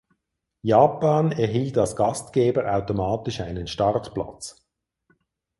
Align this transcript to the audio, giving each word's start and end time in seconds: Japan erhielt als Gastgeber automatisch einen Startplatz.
Japan 0.63 1.31
erhielt 1.31 1.77
als 1.77 1.95
Gastgeber 1.95 2.65
automatisch 2.75 3.39
einen 3.39 3.67
Startplatz. 3.67 4.67